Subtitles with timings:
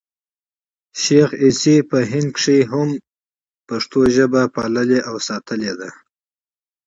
[1.01, 2.89] شېخ عیسي په هند کښي هم
[3.67, 5.89] پښتو ژبه پاللـې او ساتلې ده.